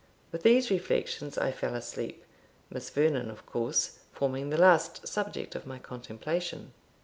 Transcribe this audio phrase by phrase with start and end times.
[0.31, 2.25] With these reflections I fell asleep,
[2.71, 6.73] Miss Vernon, of course, forming the last subject of my contemplation.